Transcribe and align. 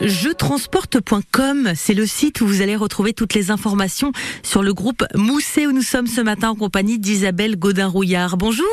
Jetransporte.com, 0.00 1.72
c'est 1.74 1.92
le 1.92 2.06
site 2.06 2.40
où 2.40 2.46
vous 2.46 2.62
allez 2.62 2.74
retrouver 2.74 3.12
toutes 3.12 3.34
les 3.34 3.50
informations 3.50 4.12
sur 4.42 4.62
le 4.62 4.72
groupe 4.72 5.04
Mousset 5.14 5.66
où 5.66 5.72
nous 5.72 5.82
sommes 5.82 6.06
ce 6.06 6.22
matin 6.22 6.48
en 6.48 6.54
compagnie 6.54 6.98
d'Isabelle 6.98 7.56
Godin-Rouillard. 7.56 8.38
Bonjour. 8.38 8.66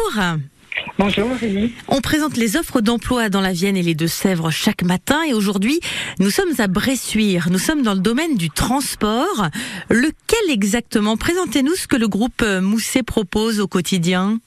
Bonjour 0.97 1.29
Rémi. 1.39 1.73
On 1.89 1.99
présente 1.99 2.37
les 2.37 2.55
offres 2.55 2.79
d'emploi 2.79 3.27
dans 3.27 3.41
la 3.41 3.51
Vienne 3.51 3.75
et 3.75 3.83
les 3.83 3.93
Deux-Sèvres 3.93 4.51
chaque 4.51 4.83
matin 4.83 5.21
et 5.27 5.33
aujourd'hui 5.33 5.81
nous 6.19 6.29
sommes 6.29 6.53
à 6.59 6.67
Bressuire. 6.67 7.49
Nous 7.51 7.59
sommes 7.59 7.81
dans 7.81 7.93
le 7.93 7.99
domaine 7.99 8.37
du 8.37 8.49
transport. 8.49 9.47
Lequel 9.89 10.49
exactement? 10.49 11.17
Présentez-nous 11.17 11.75
ce 11.75 11.87
que 11.87 11.97
le 11.97 12.07
groupe 12.07 12.41
Mousset 12.61 13.03
propose 13.03 13.59
au 13.59 13.67
quotidien. 13.67 14.39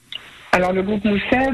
Alors 0.51 0.73
le 0.73 0.81
groupe 0.81 1.05
Mousset, 1.05 1.49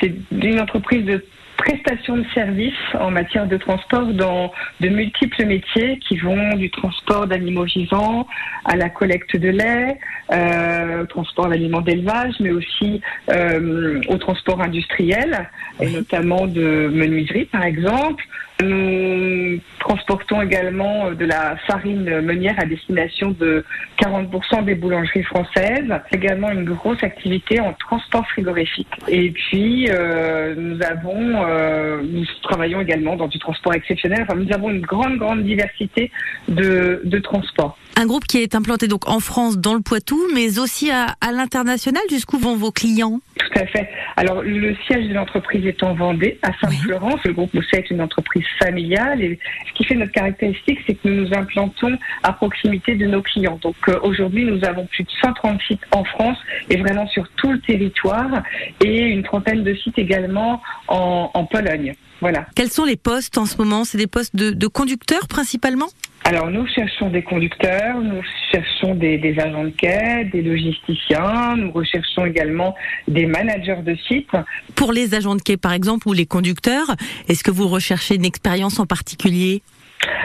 c'est 0.00 0.14
une 0.30 0.58
entreprise 0.58 1.04
de 1.04 1.22
prestation 1.64 2.18
de 2.18 2.24
services 2.34 2.74
en 3.00 3.10
matière 3.10 3.46
de 3.46 3.56
transport 3.56 4.06
dans 4.12 4.52
de 4.80 4.88
multiples 4.88 5.46
métiers 5.46 5.98
qui 6.06 6.16
vont 6.18 6.56
du 6.56 6.70
transport 6.70 7.26
d'animaux 7.26 7.64
vivants 7.64 8.26
à 8.66 8.76
la 8.76 8.90
collecte 8.90 9.36
de 9.36 9.48
lait, 9.48 9.98
euh, 10.32 11.02
au 11.02 11.06
transport 11.06 11.48
d'aliments 11.48 11.80
d'élevage, 11.80 12.34
mais 12.40 12.50
aussi 12.50 13.00
euh, 13.30 14.00
au 14.08 14.18
transport 14.18 14.60
industriel, 14.60 15.48
et 15.80 15.88
notamment 15.90 16.46
de 16.46 16.90
menuiserie 16.92 17.46
par 17.46 17.64
exemple. 17.64 18.22
Nous 18.64 19.60
transportons 19.80 20.42
également 20.42 21.10
de 21.12 21.24
la 21.24 21.56
farine 21.66 22.20
meunière 22.20 22.54
à 22.58 22.64
destination 22.64 23.30
de 23.38 23.64
40% 24.02 24.64
des 24.64 24.74
boulangeries 24.74 25.22
françaises. 25.24 25.92
Également 26.12 26.50
une 26.50 26.64
grosse 26.64 27.02
activité 27.02 27.60
en 27.60 27.72
transport 27.74 28.26
frigorifique. 28.28 28.88
Et 29.08 29.30
puis 29.30 29.88
euh, 29.90 30.54
euh, 30.54 32.02
nous 32.02 32.24
travaillons 32.42 32.80
également 32.80 33.16
dans 33.16 33.28
du 33.28 33.38
transport 33.38 33.74
exceptionnel. 33.74 34.22
Enfin, 34.22 34.38
nous 34.38 34.52
avons 34.52 34.70
une 34.70 34.80
grande 34.80 35.18
grande 35.18 35.44
diversité 35.44 36.10
de, 36.48 37.18
transports. 37.22 37.78
Un 37.96 38.06
groupe 38.06 38.24
qui 38.24 38.38
est 38.38 38.54
implanté 38.54 38.88
donc 38.88 39.08
en 39.08 39.20
France, 39.20 39.58
dans 39.58 39.74
le 39.74 39.80
Poitou, 39.80 40.20
mais 40.34 40.58
aussi 40.58 40.90
à 40.90 41.14
l'international. 41.32 42.02
Jusqu'où 42.10 42.38
vont 42.38 42.56
vos 42.56 42.72
clients? 42.72 43.20
Tout 43.36 43.58
à 43.58 43.66
fait. 43.66 43.88
Alors, 44.16 44.42
le 44.42 44.76
siège 44.86 45.08
de 45.08 45.14
l'entreprise 45.14 45.66
est 45.66 45.82
en 45.82 45.94
Vendée, 45.94 46.38
à 46.42 46.52
Saint-Florence. 46.60 47.20
Le 47.24 47.32
groupe 47.32 47.52
Mousset 47.52 47.78
est 47.78 47.90
une 47.90 48.00
entreprise 48.00 48.44
familiale. 48.62 49.22
Et 49.22 49.38
ce 49.68 49.72
qui 49.74 49.84
fait 49.84 49.96
notre 49.96 50.12
caractéristique, 50.12 50.78
c'est 50.86 50.94
que 50.94 51.08
nous 51.08 51.24
nous 51.24 51.34
implantons 51.34 51.98
à 52.22 52.32
proximité 52.32 52.94
de 52.94 53.06
nos 53.06 53.22
clients. 53.22 53.58
Donc, 53.60 53.76
euh, 53.88 53.98
aujourd'hui, 54.02 54.44
nous 54.44 54.64
avons 54.64 54.86
plus 54.86 55.02
de 55.04 55.10
130 55.22 55.60
sites 55.62 55.82
en 55.90 56.04
France 56.04 56.38
et 56.70 56.76
vraiment 56.76 57.08
sur 57.08 57.28
tout 57.30 57.50
le 57.50 57.60
territoire 57.60 58.42
et 58.84 59.00
une 59.00 59.24
trentaine 59.24 59.64
de 59.64 59.74
sites 59.74 59.98
également 59.98 60.62
en, 60.88 61.30
en 61.34 61.44
Pologne. 61.44 61.94
Voilà. 62.20 62.46
Quels 62.54 62.70
sont 62.70 62.84
les 62.84 62.96
postes 62.96 63.36
en 63.36 63.46
ce 63.46 63.56
moment? 63.58 63.84
C'est 63.84 63.98
des 63.98 64.06
postes 64.06 64.36
de, 64.36 64.50
de 64.50 64.66
conducteurs 64.66 65.26
principalement? 65.28 65.88
Alors 66.26 66.50
nous 66.50 66.66
cherchons 66.66 67.10
des 67.10 67.22
conducteurs, 67.22 68.00
nous 68.00 68.22
cherchons 68.54 68.94
des, 68.94 69.18
des, 69.18 69.38
agents 69.40 69.64
de 69.64 69.70
quai, 69.70 70.28
des 70.32 70.42
logisticiens, 70.42 71.56
nous 71.56 71.72
recherchons 71.72 72.24
également 72.24 72.74
des 73.08 73.26
managers 73.26 73.82
de 73.84 73.96
site. 74.06 74.30
Pour 74.76 74.92
les 74.92 75.14
agents 75.14 75.34
de 75.34 75.42
quai 75.42 75.56
par 75.56 75.72
exemple 75.72 76.08
ou 76.08 76.12
les 76.12 76.26
conducteurs, 76.26 76.94
est-ce 77.28 77.42
que 77.42 77.50
vous 77.50 77.68
recherchez 77.68 78.14
une 78.14 78.24
expérience 78.24 78.78
en 78.78 78.86
particulier? 78.86 79.62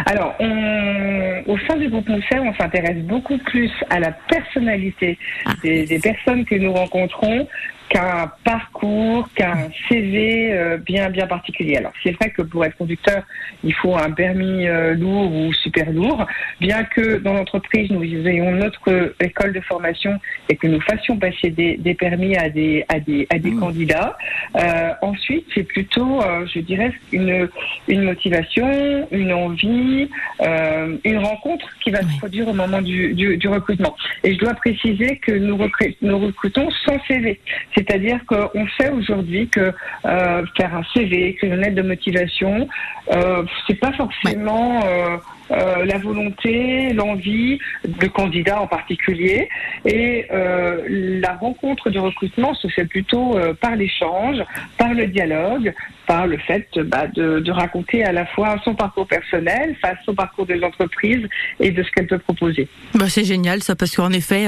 Alors, 0.06 0.36
on, 0.40 1.44
au 1.48 1.58
sein 1.68 1.78
du 1.78 1.90
groupe 1.90 2.08
Mousser, 2.10 2.40
on 2.40 2.54
s'intéresse 2.56 3.02
beaucoup 3.04 3.38
plus 3.38 3.72
à 3.90 4.00
la 4.00 4.12
personnalité 4.12 5.18
ah. 5.46 5.54
des, 5.64 5.86
des, 5.86 6.00
personnes 6.00 6.46
que 6.46 6.56
nous 6.56 6.74
rencontrons 6.74 7.48
qu'un 7.90 8.32
parcours, 8.44 9.28
qu'un 9.36 9.70
CV 9.88 10.54
euh, 10.54 10.78
bien 10.78 11.10
bien 11.10 11.28
particulier. 11.28 11.78
Alors 11.78 11.94
c'est 12.04 12.12
vrai 12.12 12.30
que 12.32 12.42
pour 12.42 12.64
être 12.66 12.78
conducteur, 12.78 13.24
il 13.64 13.74
faut 13.74 13.96
un 13.96 14.12
permis 14.12 14.68
euh, 14.68 14.94
lourd 14.94 15.34
ou 15.34 15.54
super 15.54 15.92
lourd, 15.92 16.26
bien 16.60 16.84
que 16.84 17.18
dans 17.18 17.34
l'entreprise 17.34 17.90
nous 17.92 18.04
ayons 18.04 18.52
notre 18.52 19.14
école 19.20 19.54
de 19.54 19.62
formation 19.62 20.20
et 20.50 20.56
que 20.56 20.68
nous 20.68 20.82
fassions 20.82 21.18
passer 21.18 21.50
des, 21.50 21.78
des 21.78 21.94
permis 21.94 22.36
à 22.38 22.50
des 22.50 22.86
à 22.90 23.00
des 23.00 23.28
à 23.30 23.40
des 23.40 23.52
mmh. 23.52 23.60
candidats. 23.60 24.18
Euh, 24.56 24.94
ensuite, 25.02 25.46
c'est 25.54 25.64
plutôt, 25.64 26.22
euh, 26.22 26.46
je 26.54 26.60
dirais, 26.60 26.92
une 27.12 27.50
une 27.88 28.04
motivation, 28.04 29.08
une 29.12 29.34
envie, 29.34 30.10
euh, 30.42 30.98
une 31.04 31.18
rencontre 31.18 31.68
qui 31.84 31.92
va 31.92 32.00
oui. 32.00 32.14
se 32.14 32.18
produire 32.20 32.48
au 32.48 32.54
moment 32.54 32.82
du, 32.82 33.14
du, 33.14 33.38
du, 33.38 33.48
recrutement. 33.48 33.96
Et 34.24 34.34
je 34.34 34.40
dois 34.40 34.54
préciser 34.54 35.18
que 35.18 35.32
nous 35.32 35.58
recrutons 35.58 36.70
sans 36.86 37.00
CV. 37.08 37.40
C'est-à-dire 37.80 38.20
qu'on 38.26 38.68
sait 38.78 38.90
aujourd'hui 38.90 39.48
que 39.48 39.74
euh, 40.06 40.46
faire 40.58 40.76
un 40.76 40.84
CV, 40.94 41.30
écrire 41.30 41.54
une 41.54 41.62
lettre 41.62 41.76
de 41.76 41.82
motivation, 41.82 42.68
euh, 43.12 43.44
c'est 43.66 43.80
pas 43.80 43.94
forcément 43.94 44.82
euh, 44.84 45.18
euh, 45.52 45.86
la 45.86 45.98
volonté, 45.98 46.94
l'envie 46.94 47.60
de 47.88 48.08
candidats 48.08 48.62
en 48.62 48.68
particulier. 48.68 49.50
Et 49.86 50.26
euh, 50.32 50.82
la 50.88 51.34
rencontre 51.34 51.90
du 51.90 52.00
recrutement 52.00 52.54
se 52.54 52.68
fait 52.68 52.86
plutôt 52.86 53.38
euh, 53.38 53.54
par 53.54 53.76
l'échange, 53.76 54.38
par 54.78 54.94
le 54.94 55.08
dialogue, 55.08 55.74
par 56.06 56.28
le 56.28 56.38
fait 56.38 56.68
bah, 56.80 57.08
de, 57.08 57.40
de, 57.40 57.52
raconter 57.52 58.04
à 58.04 58.12
la 58.12 58.26
fois 58.26 58.56
son 58.64 58.74
parcours 58.74 59.08
personnel 59.08 59.76
face 59.82 59.98
au 60.08 60.14
parcours 60.14 60.46
de 60.46 60.56
l'entreprise 60.56 61.28
et 61.60 61.72
de 61.72 61.84
ce 61.84 61.92
qu'elle 61.92 62.08
peut 62.08 62.18
proposer. 62.18 62.68
Bah 62.96 63.10
c'est 63.10 63.24
génial 63.24 63.62
ça 63.62 63.76
parce 63.76 63.96
qu'en 63.96 64.12
effet, 64.12 64.48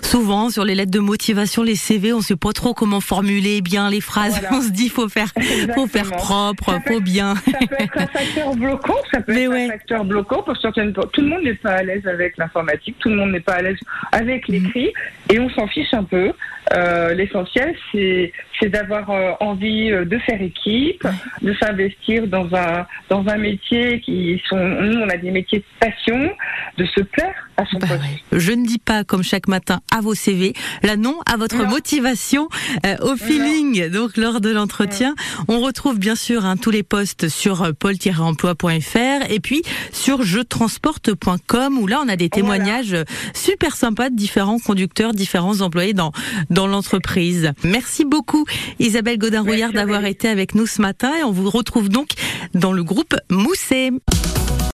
souvent 0.00 0.48
sur 0.48 0.64
les 0.64 0.74
lettres 0.74 0.90
de 0.90 1.00
motivation, 1.00 1.62
les 1.62 1.76
CV, 1.76 2.12
on 2.12 2.18
ne 2.18 2.22
sait 2.22 2.36
pas 2.36 2.52
trop 2.52 2.72
comment 2.72 3.00
formuler 3.00 3.60
bien 3.60 3.90
les 3.90 4.00
phrases. 4.00 4.40
Voilà. 4.40 4.48
On 4.56 4.62
se 4.62 4.70
dit 4.70 4.88
faut 4.88 5.08
faire, 5.08 5.28
faut 5.74 5.86
faire 5.86 6.10
propre, 6.12 6.72
ça 6.72 6.80
faut 6.80 7.00
bien. 7.00 7.34
Ça 7.34 7.58
peut 7.58 7.76
être 7.78 7.98
un 7.98 8.06
facteur 8.06 8.54
bloquant, 8.54 8.96
ça 9.12 9.20
peut 9.20 9.34
Mais 9.34 9.42
être 9.42 9.50
ouais. 9.50 9.64
un 9.66 9.72
facteur 9.72 10.04
bloquant 10.04 10.41
pour 10.44 10.56
certaines. 10.56 10.92
Tout 10.92 11.20
le 11.20 11.28
monde 11.28 11.42
n'est 11.42 11.54
pas 11.54 11.72
à 11.72 11.82
l'aise 11.82 12.06
avec 12.06 12.36
l'informatique, 12.36 12.96
tout 12.98 13.08
le 13.08 13.16
monde 13.16 13.32
n'est 13.32 13.40
pas 13.40 13.54
à 13.54 13.62
l'aise 13.62 13.78
avec 14.12 14.48
l'écrit, 14.48 14.92
et 15.30 15.38
on 15.38 15.48
s'en 15.50 15.66
fiche 15.66 15.92
un 15.94 16.04
peu. 16.04 16.32
Euh, 16.74 17.14
L'essentiel, 17.14 17.74
c'est 17.92 18.68
d'avoir 18.68 19.10
euh, 19.10 19.32
envie 19.40 19.90
euh, 19.90 20.04
de 20.04 20.18
faire 20.18 20.40
équipe, 20.40 21.06
de 21.42 21.52
s'investir 21.54 22.26
dans 22.28 22.54
un 22.54 22.86
dans 23.08 23.26
un 23.28 23.36
métier 23.36 24.00
qui 24.00 24.40
sont 24.48 24.56
nous 24.56 25.00
on 25.00 25.08
a 25.08 25.16
des 25.16 25.30
métiers 25.30 25.58
de 25.58 25.64
passion, 25.80 26.30
de 26.78 26.84
se 26.84 27.00
plaire 27.00 27.41
son 27.72 27.78
bah 27.78 27.88
poste. 27.88 28.00
Ouais. 28.00 28.38
Je 28.38 28.52
ne 28.52 28.66
dis 28.66 28.78
pas 28.78 29.04
comme 29.04 29.22
chaque 29.22 29.48
matin 29.48 29.80
à 29.94 30.00
vos 30.00 30.14
CV, 30.14 30.54
là 30.82 30.96
non 30.96 31.18
à 31.26 31.36
votre 31.36 31.56
non. 31.56 31.68
motivation 31.68 32.48
euh, 32.86 32.96
au 33.02 33.16
feeling. 33.16 33.88
Non. 33.90 34.00
Donc 34.02 34.16
lors 34.16 34.40
de 34.40 34.50
l'entretien, 34.50 35.14
on 35.48 35.60
retrouve 35.60 35.98
bien 35.98 36.14
sûr 36.14 36.44
hein, 36.44 36.56
tous 36.56 36.70
les 36.70 36.82
postes 36.82 37.28
sur 37.28 37.62
euh, 37.62 37.72
pôle-emploi.fr 37.72 39.30
et 39.30 39.40
puis 39.40 39.62
sur 39.92 40.22
jetransporte.com 40.22 41.78
où 41.78 41.86
là 41.86 42.00
on 42.04 42.08
a 42.08 42.16
des 42.16 42.28
témoignages 42.28 42.90
voilà. 42.90 43.04
super 43.34 43.76
sympas 43.76 44.10
de 44.10 44.16
différents 44.16 44.58
conducteurs, 44.58 45.12
différents 45.12 45.60
employés 45.60 45.94
dans 45.94 46.12
dans 46.50 46.66
l'entreprise. 46.66 47.52
Merci 47.64 48.04
beaucoup 48.04 48.44
Isabelle 48.78 49.18
Godin-Rouillard 49.18 49.72
d'avoir 49.72 50.04
été 50.04 50.28
avec 50.28 50.54
nous 50.54 50.66
ce 50.66 50.80
matin 50.80 51.12
et 51.18 51.24
on 51.24 51.32
vous 51.32 51.50
retrouve 51.50 51.88
donc 51.88 52.10
dans 52.54 52.72
le 52.72 52.84
groupe 52.84 53.14
Mousset. 53.30 53.92